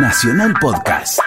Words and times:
Nacional 0.00 0.54
Podcast. 0.60 1.18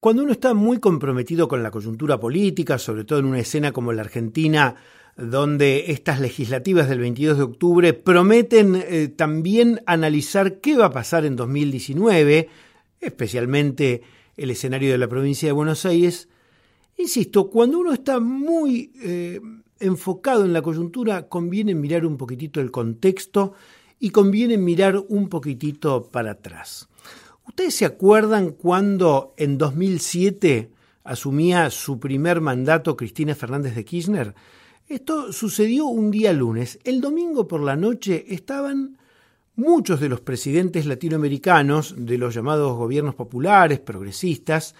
Cuando 0.00 0.22
uno 0.22 0.32
está 0.32 0.54
muy 0.54 0.80
comprometido 0.80 1.46
con 1.46 1.62
la 1.62 1.70
coyuntura 1.70 2.18
política, 2.18 2.78
sobre 2.78 3.04
todo 3.04 3.18
en 3.18 3.26
una 3.26 3.40
escena 3.40 3.70
como 3.70 3.92
la 3.92 4.00
Argentina, 4.00 4.76
donde 5.16 5.90
estas 5.92 6.20
legislativas 6.20 6.88
del 6.88 7.00
22 7.00 7.36
de 7.36 7.42
octubre 7.42 7.92
prometen 7.92 8.74
eh, 8.76 9.08
también 9.08 9.82
analizar 9.84 10.60
qué 10.60 10.74
va 10.76 10.86
a 10.86 10.92
pasar 10.92 11.26
en 11.26 11.36
2019, 11.36 12.48
especialmente 13.00 14.02
el 14.38 14.50
escenario 14.50 14.90
de 14.90 14.98
la 14.98 15.08
provincia 15.08 15.48
de 15.48 15.52
Buenos 15.52 15.84
Aires, 15.84 16.30
insisto, 16.96 17.50
cuando 17.50 17.78
uno 17.78 17.92
está 17.92 18.20
muy 18.20 18.90
eh, 19.02 19.38
enfocado 19.80 20.46
en 20.46 20.54
la 20.54 20.62
coyuntura, 20.62 21.28
conviene 21.28 21.74
mirar 21.74 22.06
un 22.06 22.16
poquitito 22.16 22.60
el 22.60 22.70
contexto 22.70 23.52
y 24.02 24.10
conviene 24.10 24.58
mirar 24.58 24.98
un 25.08 25.28
poquitito 25.28 26.08
para 26.10 26.32
atrás. 26.32 26.88
¿Ustedes 27.46 27.76
se 27.76 27.84
acuerdan 27.84 28.50
cuando 28.50 29.32
en 29.36 29.58
2007 29.58 30.72
asumía 31.04 31.70
su 31.70 32.00
primer 32.00 32.40
mandato 32.40 32.96
Cristina 32.96 33.36
Fernández 33.36 33.76
de 33.76 33.84
Kirchner? 33.84 34.34
Esto 34.88 35.32
sucedió 35.32 35.86
un 35.86 36.10
día 36.10 36.32
lunes. 36.32 36.80
El 36.82 37.00
domingo 37.00 37.46
por 37.46 37.62
la 37.62 37.76
noche 37.76 38.24
estaban 38.28 38.98
muchos 39.54 40.00
de 40.00 40.08
los 40.08 40.20
presidentes 40.20 40.84
latinoamericanos 40.84 41.94
de 41.96 42.18
los 42.18 42.34
llamados 42.34 42.76
gobiernos 42.76 43.14
populares, 43.14 43.78
progresistas, 43.78 44.74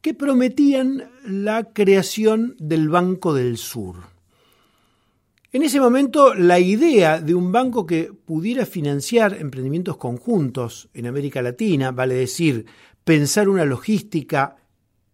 que 0.00 0.14
prometían 0.14 1.10
la 1.26 1.64
creación 1.64 2.54
del 2.60 2.88
Banco 2.88 3.34
del 3.34 3.56
Sur. 3.56 4.11
En 5.54 5.62
ese 5.62 5.80
momento, 5.80 6.32
la 6.32 6.58
idea 6.58 7.20
de 7.20 7.34
un 7.34 7.52
banco 7.52 7.84
que 7.84 8.04
pudiera 8.04 8.64
financiar 8.64 9.34
emprendimientos 9.34 9.98
conjuntos 9.98 10.88
en 10.94 11.06
América 11.06 11.42
Latina, 11.42 11.90
vale 11.90 12.14
decir, 12.14 12.64
pensar 13.04 13.50
una 13.50 13.66
logística 13.66 14.56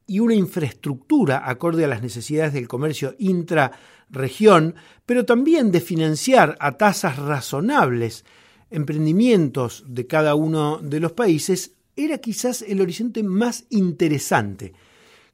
y 0.07 0.21
una 0.21 0.37
infraestructura 0.37 1.43
acorde 1.45 1.85
a 1.85 1.89
las 1.89 2.03
necesidades 2.03 2.53
del 2.53 2.69
comercio 2.69 3.17
intra-región, 3.19 4.77
pero 5.05 5.25
también 5.25 5.73
de 5.73 5.81
financiar 5.81 6.57
a 6.61 6.77
tasas 6.77 7.19
razonables 7.19 8.25
emprendimientos 8.71 9.87
de 9.89 10.07
cada 10.07 10.37
uno 10.37 10.79
de 10.79 11.01
los 11.01 11.15
países, 11.15 11.73
era 11.97 12.19
quizás 12.19 12.63
el 12.63 12.81
horizonte 12.81 13.25
más 13.25 13.65
interesante 13.71 14.73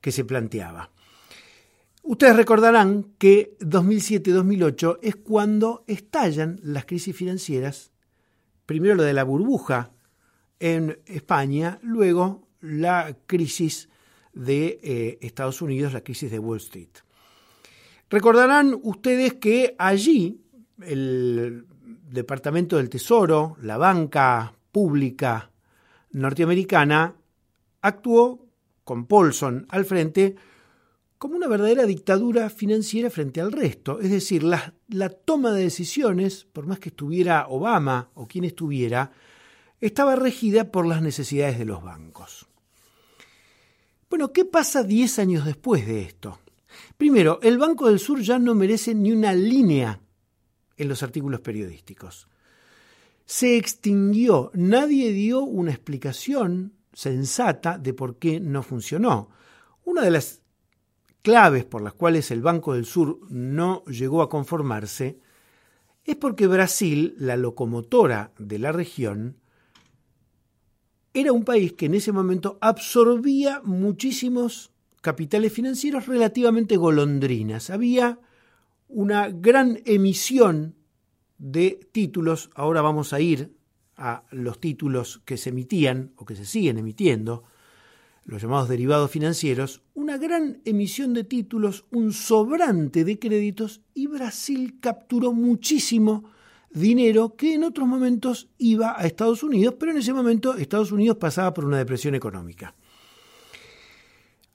que 0.01 0.13
se 0.13 0.25
planteaba. 0.25 0.94
Ustedes 2.07 2.37
recordarán 2.37 3.15
que 3.17 3.57
2007-2008 3.61 4.99
es 5.01 5.17
cuando 5.17 5.85
estallan 5.87 6.61
las 6.63 6.85
crisis 6.85 7.17
financieras, 7.17 7.93
primero 8.67 8.95
la 8.95 9.05
de 9.05 9.15
la 9.15 9.25
burbuja 9.25 9.91
en 10.61 10.99
España, 11.07 11.79
luego 11.81 12.47
la 12.61 13.17
crisis 13.25 13.89
de 14.35 14.79
eh, 14.83 15.19
Estados 15.23 15.63
Unidos, 15.63 15.95
la 15.95 16.03
crisis 16.03 16.31
de 16.31 16.39
Wall 16.39 16.59
Street. 16.59 16.91
Recordarán 18.11 18.79
ustedes 18.83 19.35
que 19.35 19.75
allí 19.79 20.43
el 20.83 21.65
Departamento 22.11 22.77
del 22.77 22.91
Tesoro, 22.91 23.57
la 23.63 23.79
banca 23.79 24.53
pública 24.71 25.51
norteamericana, 26.11 27.15
actuó 27.81 28.47
con 28.85 29.07
Paulson 29.07 29.67
al 29.71 29.87
frente 29.87 30.37
como 31.25 31.37
una 31.37 31.49
verdadera 31.49 31.87
dictadura 31.87 32.51
financiera 32.51 33.09
frente 33.09 33.41
al 33.41 33.51
resto. 33.51 33.99
Es 33.99 34.11
decir, 34.11 34.43
la, 34.43 34.75
toma 35.25 35.53
de 35.53 35.63
decisiones, 35.63 36.45
por 36.45 36.67
más 36.67 36.79
que 36.79 36.91
estuviera 36.91 37.47
Obama 37.49 38.11
o 38.13 38.29
quien 38.29 38.45
estuviera, 38.45 39.11
estaba 39.81 40.17
regida 40.17 40.71
por 40.71 40.85
las 40.85 41.01
necesidades 41.01 41.59
de 41.59 41.65
los 41.65 41.83
bancos. 41.83 42.47
Bueno, 44.11 44.35
¿qué 44.35 44.45
pasa 44.45 44.83
10 44.83 45.19
años 45.19 45.47
después 45.47 45.87
de 45.87 46.03
esto? 46.03 46.41
Primero, 46.99 47.39
el 47.43 47.57
Banco 47.57 47.89
del 47.89 48.01
Sur 48.01 48.21
ya 48.21 48.39
no 48.39 48.55
merece 48.55 48.95
ni 48.95 49.11
una 49.11 49.33
línea 49.33 50.03
en 50.77 50.89
los 50.89 51.03
artículos 51.03 51.41
periodísticos. 51.41 52.29
Se 53.25 53.57
extinguió, 53.57 54.51
nadie 54.53 55.11
dio 55.11 55.41
una 55.41 55.71
explicación 55.71 56.75
sensata 56.93 57.79
de 57.79 57.95
por 57.95 58.19
qué 58.19 58.41
no 58.41 58.63
funcionó. 58.63 59.31
Una 59.85 60.03
de 60.03 60.11
las 60.11 60.44
claves 61.25 61.65
por 61.65 61.81
las 61.81 61.95
cuales 61.95 62.31
el 62.31 62.43
Banco 62.43 62.75
del 62.75 62.85
Sur 62.85 63.19
no 63.31 63.83
llegó 63.87 64.21
a 64.21 64.29
conformarse 64.29 65.19
es 66.05 66.17
porque 66.17 66.47
Brasil, 66.47 67.15
la 67.19 67.39
locomotora 67.39 68.33
de 68.39 68.59
la 68.59 68.73
región, 68.73 69.39
era 71.15 71.33
un 71.33 71.45
país 71.45 71.73
que 71.73 71.87
en 71.87 71.95
ese 71.95 72.13
momento 72.13 72.59
absorbía 72.61 73.63
muchísimos 73.65 74.71
capitales 75.01 75.51
financieros 75.51 76.07
relativamente 76.07 76.77
golondrinas. 76.77 77.71
Había 77.71 78.19
una 78.89 79.31
gran 79.31 79.81
emisión 79.87 80.75
de 81.39 81.89
títulos, 81.91 82.51
ahora 82.55 82.83
vamos 82.83 83.15
a 83.15 83.21
ir 83.21 83.57
a 83.97 84.25
los 84.31 84.61
títulos 84.61 85.23
que 85.25 85.39
se 85.39 85.49
emitían 85.51 86.13
o 86.17 86.27
que 86.27 86.37
se 86.37 86.45
siguen 86.45 86.77
emitiendo, 86.77 87.45
los 88.25 88.43
llamados 88.43 88.69
derivados 88.69 89.11
financieros, 89.11 89.83
una 89.95 90.17
gran 90.17 90.61
emisión 90.65 91.13
de 91.13 91.25
títulos, 91.25 91.85
un 91.91 92.13
sobrante 92.13 93.05
de 93.05 93.19
créditos 93.19 93.83
y 93.93 94.07
Brasil 94.07 94.79
capturó 94.81 95.33
muchísimo 95.33 96.25
dinero 96.71 97.37
que 97.37 97.55
en 97.55 97.65
otros 97.65 97.87
momentos 97.87 98.49
iba 98.59 98.99
a 98.99 99.07
Estados 99.07 99.43
Unidos, 99.43 99.77
pero 99.79 99.93
en 99.93 99.99
ese 99.99 100.13
momento 100.13 100.55
Estados 100.55 100.91
Unidos 100.91 101.19
pasaba 101.19 101.53
por 101.55 101.65
una 101.65 101.79
depresión 101.79 102.15
económica. 102.15 102.75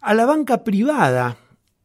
A 0.01 0.13
la 0.13 0.25
banca 0.25 0.63
privada 0.63 1.37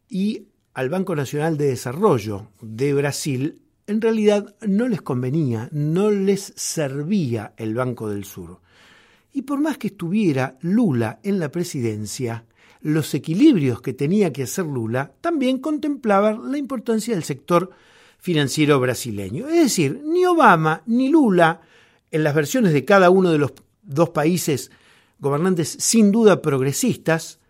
y 0.09 0.49
al 0.73 0.89
Banco 0.89 1.15
Nacional 1.15 1.57
de 1.57 1.67
Desarrollo 1.67 2.49
de 2.61 2.95
Brasil 2.95 3.61
en 3.87 4.01
realidad 4.01 4.57
no 4.67 4.89
les 4.89 5.03
convenía, 5.03 5.69
no 5.71 6.11
les 6.11 6.53
servía 6.57 7.53
el 7.57 7.75
Banco 7.75 8.09
del 8.09 8.25
Sur. 8.25 8.61
Y 9.35 9.43
por 9.43 9.61
más 9.61 9.77
que 9.79 9.89
estuviera 9.89 10.57
Lula 10.61 11.19
en 11.25 11.41
la 11.41 11.51
presidencia, 11.51 12.47
los 12.81 13.13
equilibrios 13.15 13.83
que 13.83 13.93
tenía 13.93 14.33
que 14.33 14.45
hacer 14.45 14.65
Lula 14.65 15.13
también 15.21 15.59
contemplaban 15.59 16.53
la 16.53 16.57
importancia 16.57 17.15
del 17.15 17.25
sector 17.25 17.71
financiero 18.21 18.79
brasileño. 18.79 19.49
Es 19.49 19.65
decir, 19.65 20.01
ni 20.05 20.25
Obama 20.25 20.83
ni 20.87 21.09
Lula, 21.09 21.63
en 22.13 22.23
las 22.23 22.35
versiones 22.35 22.73
de 22.73 22.85
cada 22.85 23.11
uno 23.11 23.33
de 23.33 23.39
los 23.39 23.55
dos 23.83 24.11
países 24.11 24.71
gobernantes 25.19 25.77
sin 25.81 26.13
duda 26.13 26.41
progresistas, 26.41 27.41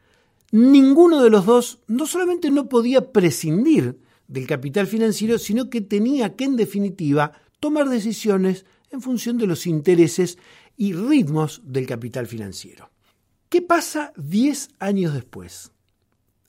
ninguno 0.53 1.23
de 1.23 1.29
los 1.29 1.45
dos 1.45 1.81
no 1.87 2.07
solamente 2.07 2.51
no 2.51 2.71
podía 2.71 3.13
prescindir 3.13 3.99
del 4.27 4.47
capital 4.47 4.87
financiero, 4.87 5.39
sino 5.39 5.69
que 5.69 5.83
tenía 5.83 6.35
que, 6.35 6.45
en 6.45 6.57
definitiva, 6.57 7.33
tomar 7.61 7.91
decisiones 7.91 8.65
en 8.91 9.03
función 9.03 9.37
de 9.37 9.47
los 9.47 9.67
intereses 9.67 10.39
y 10.77 10.93
ritmos 10.93 11.63
del 11.65 11.87
capital 11.87 12.27
financiero. 12.27 12.91
¿Qué 13.49 13.63
pasa 13.63 14.13
10 14.17 14.71
años 14.79 15.15
después? 15.15 15.73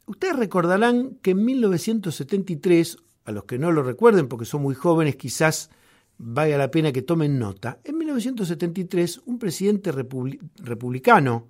Ustedes 0.08 0.36
recordarán 0.36 1.18
que 1.22 1.32
en 1.32 1.46
1973, 1.46 2.98
a 3.26 3.32
los 3.32 3.46
que 3.46 3.60
no 3.60 3.72
lo 3.72 3.84
recuerden 3.84 4.28
porque 4.28 4.46
son 4.46 4.62
muy 4.62 4.76
jóvenes, 4.76 5.16
quizás 5.16 5.70
valga 6.18 6.58
la 6.58 6.72
pena 6.72 6.92
que 6.92 7.02
tomen 7.02 7.38
nota, 7.38 7.80
en 7.84 7.98
1973 7.98 9.22
un 9.26 9.40
presidente 9.40 9.92
republicano 9.92 11.50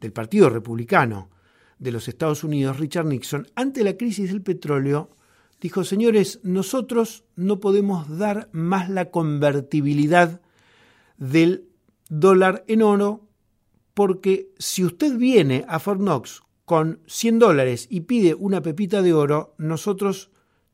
del 0.00 0.12
Partido 0.12 0.48
Republicano 0.50 1.30
de 1.78 1.92
los 1.92 2.08
Estados 2.08 2.44
Unidos, 2.44 2.78
Richard 2.78 3.06
Nixon, 3.06 3.46
ante 3.54 3.84
la 3.84 3.96
crisis 3.96 4.30
del 4.30 4.42
petróleo, 4.42 5.10
dijo, 5.60 5.84
señores, 5.84 6.40
nosotros 6.42 7.24
no 7.36 7.60
podemos 7.60 8.18
dar 8.18 8.48
más 8.52 8.88
la 8.90 9.10
convertibilidad 9.10 10.40
del 11.16 11.67
dólar 12.08 12.64
en 12.68 12.82
oro, 12.82 13.28
porque 13.94 14.50
si 14.58 14.84
usted 14.84 15.16
viene 15.16 15.64
a 15.68 15.78
Fort 15.78 16.00
Knox 16.00 16.42
con 16.64 17.00
100 17.06 17.38
dólares 17.38 17.86
y 17.90 18.02
pide 18.02 18.34
una 18.34 18.62
pepita 18.62 19.02
de 19.02 19.12
oro, 19.12 19.54
nosotros 19.58 20.30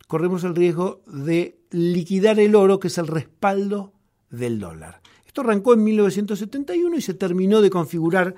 corremos 0.08 0.44
el 0.44 0.54
riesgo 0.54 1.02
de 1.06 1.60
liquidar 1.70 2.38
el 2.38 2.54
oro, 2.54 2.78
que 2.78 2.88
es 2.88 2.98
el 2.98 3.06
respaldo 3.06 3.92
del 4.31 4.58
dólar. 4.58 5.00
Esto 5.26 5.40
arrancó 5.40 5.75
en 5.75 5.84
1971 5.84 6.96
y 6.96 7.00
se 7.00 7.14
terminó 7.14 7.60
de 7.60 7.70
configurar 7.70 8.34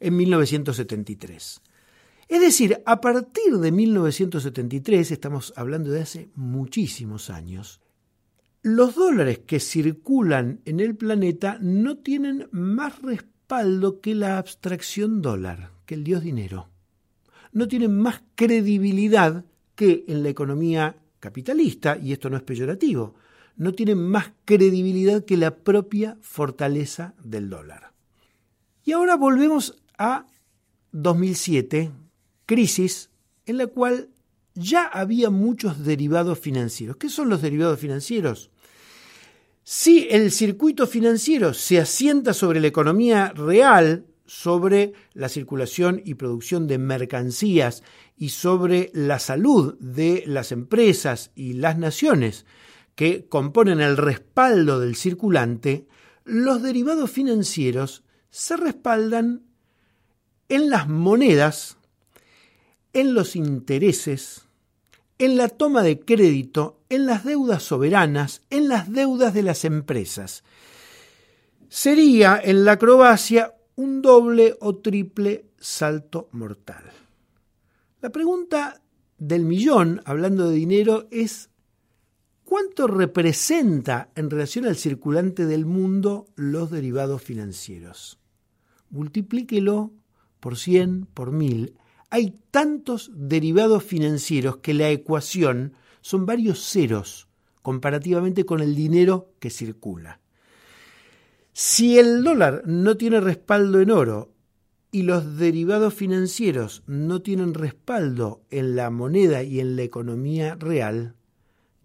en 0.00 0.16
1973. 0.16 1.62
Es 2.28 2.40
decir, 2.40 2.82
a 2.86 3.00
partir 3.00 3.58
de 3.58 3.70
1973, 3.70 5.10
estamos 5.10 5.52
hablando 5.56 5.90
de 5.90 6.02
hace 6.02 6.30
muchísimos 6.34 7.30
años, 7.30 7.80
los 8.64 8.94
dólares 8.94 9.40
que 9.40 9.60
circulan 9.60 10.62
en 10.64 10.80
el 10.80 10.96
planeta 10.96 11.58
no 11.60 11.98
tienen 11.98 12.48
más 12.50 13.02
respaldo 13.02 14.00
que 14.00 14.14
la 14.14 14.38
abstracción 14.38 15.20
dólar, 15.20 15.70
que 15.84 15.94
el 15.94 16.02
dios 16.02 16.22
dinero. 16.22 16.70
No 17.52 17.68
tienen 17.68 17.94
más 17.94 18.22
credibilidad 18.34 19.44
que 19.74 20.06
en 20.08 20.22
la 20.22 20.30
economía 20.30 20.96
capitalista, 21.20 21.98
y 21.98 22.12
esto 22.12 22.30
no 22.30 22.38
es 22.38 22.42
peyorativo, 22.42 23.16
no 23.56 23.74
tienen 23.74 23.98
más 23.98 24.32
credibilidad 24.46 25.26
que 25.26 25.36
la 25.36 25.56
propia 25.56 26.16
fortaleza 26.22 27.14
del 27.22 27.50
dólar. 27.50 27.92
Y 28.82 28.92
ahora 28.92 29.16
volvemos 29.16 29.76
a 29.98 30.26
2007, 30.92 31.90
crisis 32.46 33.10
en 33.44 33.58
la 33.58 33.66
cual 33.66 34.08
ya 34.54 34.86
había 34.86 35.28
muchos 35.28 35.84
derivados 35.84 36.38
financieros. 36.38 36.96
¿Qué 36.96 37.10
son 37.10 37.28
los 37.28 37.42
derivados 37.42 37.78
financieros? 37.78 38.50
Si 39.66 40.08
el 40.10 40.30
circuito 40.30 40.86
financiero 40.86 41.54
se 41.54 41.80
asienta 41.80 42.34
sobre 42.34 42.60
la 42.60 42.66
economía 42.66 43.32
real, 43.34 44.04
sobre 44.26 44.92
la 45.14 45.30
circulación 45.30 46.02
y 46.04 46.14
producción 46.14 46.66
de 46.66 46.76
mercancías 46.76 47.82
y 48.14 48.28
sobre 48.28 48.90
la 48.92 49.18
salud 49.18 49.78
de 49.80 50.22
las 50.26 50.52
empresas 50.52 51.30
y 51.34 51.54
las 51.54 51.78
naciones 51.78 52.44
que 52.94 53.26
componen 53.26 53.80
el 53.80 53.96
respaldo 53.96 54.80
del 54.80 54.96
circulante, 54.96 55.86
los 56.24 56.62
derivados 56.62 57.10
financieros 57.10 58.04
se 58.28 58.58
respaldan 58.58 59.44
en 60.50 60.68
las 60.68 60.90
monedas, 60.90 61.78
en 62.92 63.14
los 63.14 63.34
intereses, 63.34 64.44
en 65.18 65.38
la 65.38 65.48
toma 65.48 65.82
de 65.82 66.00
crédito, 66.00 66.83
en 66.94 67.06
las 67.06 67.24
deudas 67.24 67.62
soberanas, 67.62 68.42
en 68.50 68.68
las 68.68 68.90
deudas 68.90 69.34
de 69.34 69.42
las 69.42 69.64
empresas. 69.64 70.44
Sería 71.68 72.40
en 72.42 72.64
la 72.64 72.72
acrobacia 72.72 73.54
un 73.76 74.02
doble 74.02 74.56
o 74.60 74.76
triple 74.76 75.46
salto 75.58 76.28
mortal. 76.32 76.84
La 78.00 78.10
pregunta 78.10 78.80
del 79.18 79.44
millón, 79.44 80.02
hablando 80.04 80.48
de 80.48 80.56
dinero, 80.56 81.08
es 81.10 81.50
¿cuánto 82.44 82.86
representa 82.86 84.10
en 84.14 84.30
relación 84.30 84.66
al 84.66 84.76
circulante 84.76 85.46
del 85.46 85.66
mundo 85.66 86.26
los 86.36 86.70
derivados 86.70 87.22
financieros? 87.22 88.18
Multiplíquelo 88.90 89.92
por 90.38 90.56
100, 90.56 91.06
por 91.06 91.32
1000. 91.32 91.74
Hay 92.10 92.38
tantos 92.50 93.10
derivados 93.14 93.82
financieros 93.82 94.58
que 94.58 94.74
la 94.74 94.90
ecuación 94.90 95.72
son 96.04 96.26
varios 96.26 96.62
ceros 96.62 97.28
comparativamente 97.62 98.44
con 98.44 98.60
el 98.60 98.74
dinero 98.74 99.32
que 99.38 99.48
circula. 99.48 100.20
Si 101.54 101.98
el 101.98 102.22
dólar 102.22 102.62
no 102.66 102.98
tiene 102.98 103.20
respaldo 103.20 103.80
en 103.80 103.90
oro 103.90 104.30
y 104.92 105.04
los 105.04 105.38
derivados 105.38 105.94
financieros 105.94 106.82
no 106.86 107.22
tienen 107.22 107.54
respaldo 107.54 108.42
en 108.50 108.76
la 108.76 108.90
moneda 108.90 109.44
y 109.44 109.60
en 109.60 109.76
la 109.76 109.82
economía 109.82 110.56
real, 110.56 111.14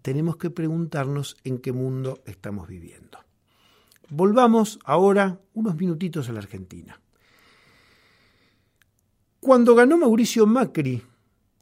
tenemos 0.02 0.36
que 0.36 0.50
preguntarnos 0.50 1.38
en 1.42 1.56
qué 1.56 1.72
mundo 1.72 2.20
estamos 2.26 2.68
viviendo. 2.68 3.20
Volvamos 4.10 4.80
ahora 4.84 5.40
unos 5.54 5.76
minutitos 5.76 6.28
a 6.28 6.32
la 6.32 6.40
Argentina. 6.40 7.00
Cuando 9.40 9.74
ganó 9.74 9.96
Mauricio 9.96 10.46
Macri 10.46 11.04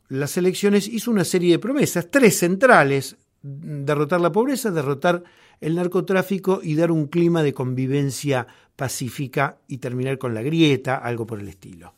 las 0.08 0.36
elecciones 0.36 0.88
hizo 0.88 1.10
una 1.10 1.24
serie 1.24 1.52
de 1.52 1.58
promesas, 1.58 2.10
tres 2.10 2.38
centrales, 2.38 3.16
derrotar 3.42 4.20
la 4.20 4.32
pobreza, 4.32 4.70
derrotar 4.70 5.22
el 5.60 5.74
narcotráfico 5.74 6.60
y 6.62 6.74
dar 6.74 6.90
un 6.90 7.06
clima 7.06 7.42
de 7.42 7.52
convivencia 7.52 8.46
pacífica 8.76 9.58
y 9.66 9.78
terminar 9.78 10.18
con 10.18 10.34
la 10.34 10.42
grieta, 10.42 10.96
algo 10.96 11.26
por 11.26 11.40
el 11.40 11.48
estilo. 11.48 11.94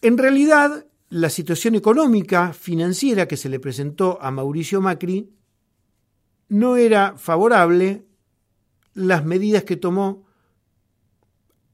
En 0.00 0.16
realidad, 0.18 0.86
la 1.10 1.30
situación 1.30 1.74
económica, 1.74 2.52
financiera 2.52 3.26
que 3.26 3.36
se 3.36 3.48
le 3.48 3.60
presentó 3.60 4.18
a 4.20 4.30
Mauricio 4.30 4.80
Macri 4.80 5.30
no 6.48 6.76
era 6.76 7.16
favorable, 7.16 8.04
las 8.94 9.24
medidas 9.24 9.64
que 9.64 9.76
tomó 9.76 10.27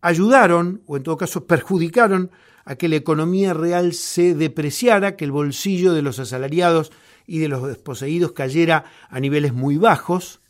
ayudaron, 0.05 0.83
o 0.87 0.99
en 0.99 1.03
todo 1.03 1.17
caso 1.17 1.47
perjudicaron, 1.47 2.31
a 2.67 2.77
que 2.77 2.89
la 2.89 2.97
economía 2.97 3.55
real 3.55 3.95
se 3.95 4.35
depreciara, 4.35 5.17
que 5.17 5.25
el 5.25 5.33
bolsillo 5.33 5.95
de 5.95 6.03
los 6.03 6.19
asalariados 6.19 6.93
y 7.27 7.39
de 7.39 7.49
los 7.49 7.67
desposeídos 7.67 8.33
cayera 8.33 8.85
a 9.09 9.19
niveles 9.19 9.55
muy 9.55 9.79
bajos. 9.79 10.41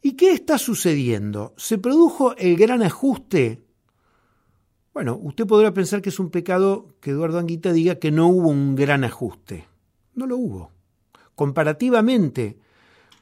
¿Y 0.00 0.12
qué 0.12 0.30
está 0.30 0.56
sucediendo? 0.56 1.52
¿Se 1.56 1.78
produjo 1.78 2.36
el 2.36 2.56
gran 2.56 2.82
ajuste? 2.84 3.64
Bueno, 4.94 5.18
usted 5.20 5.44
podrá 5.44 5.74
pensar 5.74 6.00
que 6.00 6.10
es 6.10 6.20
un 6.20 6.30
pecado 6.30 6.94
que 7.00 7.10
Eduardo 7.10 7.40
Anguita 7.40 7.72
diga 7.72 7.96
que 7.96 8.12
no 8.12 8.28
hubo 8.28 8.50
un 8.50 8.76
gran 8.76 9.02
ajuste. 9.02 9.66
No 10.14 10.26
lo 10.26 10.36
hubo. 10.36 10.70
Comparativamente 11.34 12.60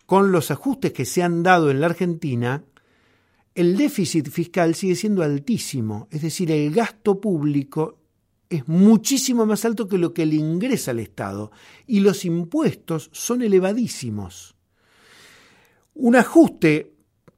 con 0.05 0.31
los 0.31 0.51
ajustes 0.51 0.93
que 0.93 1.07
se 1.07 1.23
han 1.23 1.43
dado 1.43 1.71
en 1.71 1.81
la 1.81 1.87
Argentina, 1.87 2.65
el 3.57 3.77
déficit 3.77 4.29
fiscal 4.29 4.75
sigue 4.75 4.95
siendo 4.95 5.23
altísimo, 5.23 6.09
es 6.11 6.21
decir, 6.21 6.53
el 6.53 6.73
gasto 6.73 7.21
público 7.21 7.99
es 8.51 8.69
muchísimo 8.69 9.47
más 9.47 9.65
alto 9.65 9.89
que 9.89 9.97
lo 9.97 10.13
que 10.13 10.27
le 10.27 10.37
ingresa 10.37 10.91
al 10.91 11.01
Estado 11.01 11.51
y 11.87 12.01
los 12.01 12.27
impuestos 12.27 13.09
son 13.13 13.41
elevadísimos. 13.41 14.55
Un 15.95 16.17
ajuste 16.17 16.93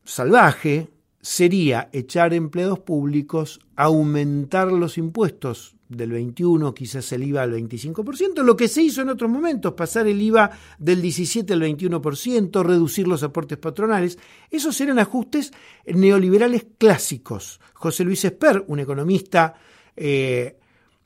salvaje 0.05 0.91
sería 1.20 1.88
echar 1.93 2.35
empleados 2.35 2.81
públicos, 2.81 3.61
aumentar 3.76 4.73
los 4.73 4.99
impuestos 4.99 5.76
del 5.88 6.12
21, 6.12 6.75
quizás 6.75 7.11
el 7.12 7.25
IVA 7.25 7.43
al 7.43 7.55
25%, 7.55 8.43
lo 8.43 8.56
que 8.56 8.69
se 8.69 8.82
hizo 8.82 9.02
en 9.02 9.08
otros 9.08 9.31
momentos, 9.31 9.73
pasar 9.73 10.06
el 10.06 10.20
IVA 10.20 10.50
del 10.79 11.00
17 11.00 11.52
al 11.52 11.62
21%, 11.62 12.62
reducir 12.62 13.08
los 13.08 13.23
aportes 13.23 13.58
patronales, 13.58 14.19
esos 14.50 14.81
eran 14.81 14.99
ajustes 14.99 15.52
neoliberales 15.87 16.67
clásicos. 16.76 17.61
José 17.75 18.05
Luis 18.05 18.25
Esper, 18.25 18.64
un 18.67 18.81
economista 18.81 19.55
eh, 19.96 20.58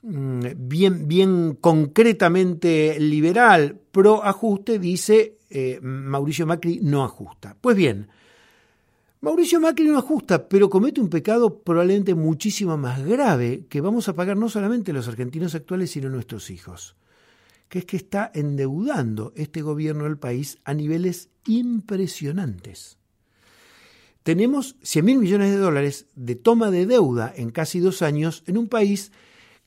mm, 0.03 0.47
bien, 0.57 1.07
bien 1.07 1.59
concretamente 1.61 2.99
liberal, 2.99 3.79
pro 3.91 4.25
ajuste, 4.25 4.79
dice 4.79 5.39
eh, 5.49 5.79
Mauricio 5.83 6.47
Macri 6.47 6.81
no 6.83 7.05
ajusta. 7.05 7.57
Pues 7.61 7.77
bien, 7.77 8.09
Mauricio 9.25 9.61
Macri 9.61 9.87
no 9.87 9.99
ajusta, 9.99 10.49
pero 10.49 10.69
comete 10.69 11.01
un 11.01 11.09
pecado 11.09 11.63
probablemente 11.63 12.17
muchísimo 12.17 12.77
más 12.77 13.07
grave 13.07 13.67
que 13.69 13.81
vamos 13.81 14.09
a 14.09 14.17
pagar 14.17 14.37
no 14.37 14.49
solamente 14.49 14.93
los 14.93 15.07
argentinos 15.07 15.55
actuales, 15.55 15.93
sino 15.93 16.11
nuestros 16.11 16.51
hijos, 16.51 16.97
que 17.69 17.79
es 17.79 17.85
que 17.85 17.97
está 17.97 18.33
endeudando 18.35 19.33
este 19.37 19.63
gobierno 19.63 20.05
del 20.05 20.19
país 20.19 20.59
a 20.65 20.75
niveles 20.75 21.29
impresionantes. 21.47 22.99
Tenemos 24.25 24.75
100 24.83 25.05
mil 25.05 25.19
millones 25.19 25.53
de 25.53 25.59
dólares 25.59 26.07
de 26.17 26.35
toma 26.35 26.73
de 26.73 26.87
deuda 26.87 27.33
en 27.37 27.53
casi 27.53 27.79
dos 27.79 28.03
años 28.03 28.43
en 28.49 28.59
un 28.59 28.67
país 28.67 29.13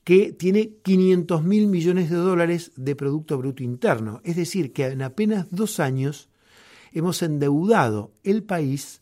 que 0.03 0.33
tiene 0.33 0.73
500 0.83 1.45
mil 1.45 1.67
millones 1.67 2.09
de 2.09 2.17
dólares 2.17 2.73
de 2.75 2.97
Producto 2.97 3.37
Bruto 3.37 3.63
Interno. 3.63 4.19
Es 4.25 4.35
decir, 4.35 4.73
que 4.73 4.87
en 4.87 5.01
apenas 5.01 5.47
dos 5.49 5.79
años 5.79 6.27
hemos 6.91 7.21
endeudado 7.21 8.11
el 8.25 8.43
país 8.43 9.01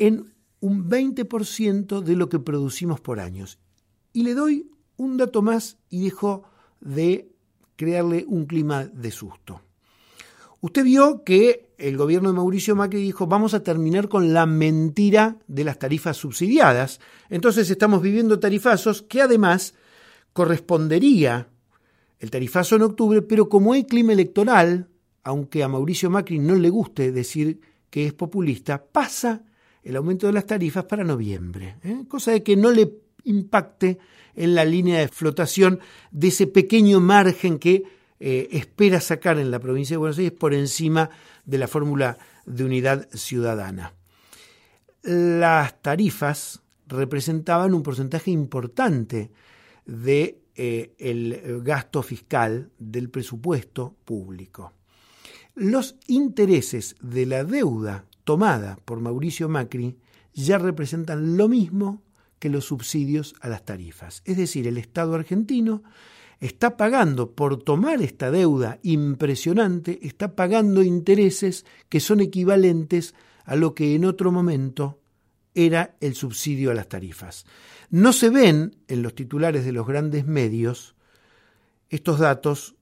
en 0.00 0.34
un 0.60 0.90
20% 0.90 2.00
de 2.00 2.16
lo 2.16 2.28
que 2.28 2.40
producimos 2.40 3.00
por 3.00 3.20
años. 3.20 3.58
Y 4.12 4.24
le 4.24 4.34
doy 4.34 4.70
un 4.96 5.16
dato 5.16 5.42
más 5.42 5.78
y 5.88 6.04
dejo 6.04 6.42
de 6.80 7.30
crearle 7.76 8.24
un 8.26 8.46
clima 8.46 8.86
de 8.86 9.10
susto. 9.10 9.60
Usted 10.62 10.84
vio 10.84 11.22
que 11.22 11.72
el 11.78 11.96
gobierno 11.96 12.30
de 12.30 12.36
Mauricio 12.36 12.76
Macri 12.76 13.00
dijo 13.00 13.26
vamos 13.26 13.54
a 13.54 13.62
terminar 13.62 14.08
con 14.08 14.34
la 14.34 14.44
mentira 14.44 15.38
de 15.46 15.64
las 15.64 15.78
tarifas 15.78 16.16
subsidiadas. 16.16 17.00
Entonces 17.28 17.70
estamos 17.70 18.02
viviendo 18.02 18.40
tarifazos 18.40 19.02
que 19.02 19.22
además 19.22 19.74
correspondería 20.32 21.48
el 22.18 22.30
tarifazo 22.30 22.76
en 22.76 22.82
octubre, 22.82 23.22
pero 23.22 23.48
como 23.48 23.72
hay 23.72 23.84
clima 23.84 24.12
electoral, 24.12 24.88
aunque 25.22 25.62
a 25.62 25.68
Mauricio 25.68 26.10
Macri 26.10 26.38
no 26.38 26.54
le 26.54 26.68
guste 26.68 27.12
decir 27.12 27.60
que 27.88 28.06
es 28.06 28.12
populista, 28.12 28.84
pasa 28.84 29.42
el 29.82 29.96
aumento 29.96 30.26
de 30.26 30.32
las 30.32 30.46
tarifas 30.46 30.84
para 30.84 31.04
noviembre, 31.04 31.76
¿eh? 31.82 32.04
cosa 32.08 32.32
de 32.32 32.42
que 32.42 32.56
no 32.56 32.70
le 32.70 32.90
impacte 33.24 33.98
en 34.34 34.54
la 34.54 34.64
línea 34.64 35.00
de 35.00 35.08
flotación 35.08 35.80
de 36.10 36.28
ese 36.28 36.46
pequeño 36.46 37.00
margen 37.00 37.58
que 37.58 37.82
eh, 38.18 38.48
espera 38.52 39.00
sacar 39.00 39.38
en 39.38 39.50
la 39.50 39.58
provincia 39.58 39.94
de 39.94 39.98
Buenos 39.98 40.18
Aires 40.18 40.32
por 40.32 40.54
encima 40.54 41.10
de 41.44 41.58
la 41.58 41.68
fórmula 41.68 42.18
de 42.46 42.64
unidad 42.64 43.08
ciudadana. 43.12 43.94
Las 45.02 45.80
tarifas 45.80 46.60
representaban 46.86 47.72
un 47.72 47.82
porcentaje 47.82 48.30
importante 48.30 49.30
de 49.86 50.42
eh, 50.54 50.94
el 50.98 51.62
gasto 51.62 52.02
fiscal 52.02 52.70
del 52.78 53.08
presupuesto 53.08 53.96
público. 54.04 54.74
Los 55.54 55.96
intereses 56.06 56.96
de 57.00 57.26
la 57.26 57.44
deuda 57.44 58.04
tomada 58.24 58.78
por 58.84 59.00
Mauricio 59.00 59.48
Macri 59.48 59.96
ya 60.32 60.58
representan 60.58 61.36
lo 61.36 61.48
mismo 61.48 62.02
que 62.38 62.48
los 62.48 62.66
subsidios 62.66 63.34
a 63.40 63.48
las 63.48 63.64
tarifas. 63.64 64.22
Es 64.24 64.36
decir, 64.36 64.66
el 64.66 64.78
Estado 64.78 65.14
argentino 65.14 65.82
está 66.40 66.76
pagando 66.76 67.32
por 67.32 67.62
tomar 67.62 68.00
esta 68.02 68.30
deuda 68.30 68.78
impresionante, 68.82 69.98
está 70.02 70.34
pagando 70.34 70.82
intereses 70.82 71.66
que 71.88 72.00
son 72.00 72.20
equivalentes 72.20 73.14
a 73.44 73.56
lo 73.56 73.74
que 73.74 73.94
en 73.94 74.06
otro 74.06 74.32
momento 74.32 75.00
era 75.54 75.96
el 76.00 76.14
subsidio 76.14 76.70
a 76.70 76.74
las 76.74 76.88
tarifas. 76.88 77.44
No 77.90 78.12
se 78.12 78.30
ven 78.30 78.76
en 78.88 79.02
los 79.02 79.14
titulares 79.14 79.64
de 79.64 79.72
los 79.72 79.86
grandes 79.86 80.26
medios 80.26 80.94
estos 81.90 82.20
datos 82.20 82.76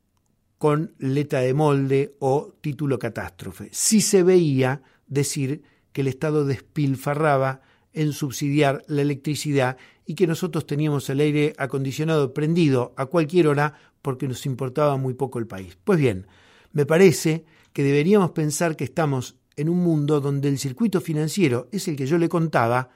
con 0.59 0.95
letra 0.99 1.41
de 1.41 1.55
molde 1.55 2.17
o 2.19 2.53
título 2.61 2.99
catástrofe. 2.99 3.71
Sí 3.73 4.01
se 4.01 4.23
veía 4.23 4.83
decir 5.09 5.63
que 5.93 6.03
el 6.03 6.07
Estado 6.07 6.45
despilfarraba 6.45 7.63
en 7.93 8.13
subsidiar 8.13 8.85
la 8.87 9.03
electricidad 9.03 9.77
y 10.07 10.15
que 10.15 10.27
nosotros 10.27 10.67
teníamos 10.67 11.09
el 11.11 11.21
aire 11.21 11.55
acondicionado 11.59 12.33
prendido 12.33 12.95
a 12.97 13.07
cualquier 13.07 13.49
hora 13.49 13.75
porque 14.03 14.29
nos 14.29 14.47
importaba 14.47 14.97
muy 14.97 15.15
poco 15.15 15.39
el 15.39 15.47
país. 15.47 15.77
Pues 15.85 15.99
bien, 15.99 16.27
me 16.73 16.87
parece 16.87 17.45
que 17.73 17.83
deberíamos 17.83 18.31
pensar 18.31 18.77
que 18.77 18.85
estamos 18.85 19.37
en 19.57 19.69
un 19.69 19.79
mundo 19.79 20.21
donde 20.21 20.49
el 20.49 20.59
circuito 20.59 21.01
financiero 21.01 21.69
es 21.73 21.89
el 21.89 21.97
que 21.97 22.07
yo 22.07 22.19
le 22.19 22.29
contaba 22.29 22.91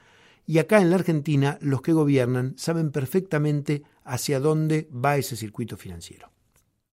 y 0.45 0.57
acá 0.57 0.81
en 0.81 0.89
la 0.89 0.95
Argentina 0.95 1.57
los 1.61 1.81
que 1.81 1.93
gobiernan 1.93 2.53
saben 2.57 2.91
perfectamente 2.91 3.83
hacia 4.03 4.39
dónde 4.39 4.89
va 4.93 5.17
ese 5.17 5.35
circuito 5.35 5.77
financiero. 5.77 6.32